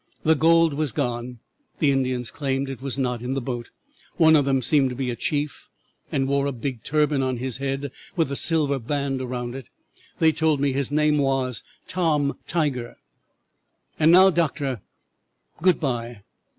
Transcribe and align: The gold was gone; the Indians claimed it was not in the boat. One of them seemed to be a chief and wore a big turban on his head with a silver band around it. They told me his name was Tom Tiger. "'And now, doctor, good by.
The 0.23 0.33
gold 0.33 0.73
was 0.73 0.91
gone; 0.91 1.41
the 1.77 1.91
Indians 1.91 2.31
claimed 2.31 2.71
it 2.71 2.81
was 2.81 2.97
not 2.97 3.21
in 3.21 3.35
the 3.35 3.39
boat. 3.39 3.69
One 4.17 4.35
of 4.35 4.45
them 4.45 4.63
seemed 4.63 4.89
to 4.89 4.95
be 4.95 5.11
a 5.11 5.15
chief 5.15 5.67
and 6.11 6.27
wore 6.27 6.47
a 6.47 6.51
big 6.51 6.81
turban 6.83 7.21
on 7.21 7.37
his 7.37 7.57
head 7.57 7.91
with 8.15 8.31
a 8.31 8.35
silver 8.35 8.79
band 8.79 9.21
around 9.21 9.53
it. 9.53 9.69
They 10.17 10.31
told 10.31 10.59
me 10.59 10.73
his 10.73 10.91
name 10.91 11.19
was 11.19 11.61
Tom 11.85 12.35
Tiger. 12.47 12.95
"'And 13.99 14.11
now, 14.11 14.31
doctor, 14.31 14.81
good 15.61 15.79
by. 15.79 16.23